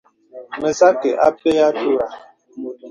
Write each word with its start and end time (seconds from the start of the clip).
Mə̀ 0.59 0.71
sə̄ 0.77 0.89
akɛ̄ 0.91 1.11
apɛ 1.27 1.49
àturə. 1.67 2.05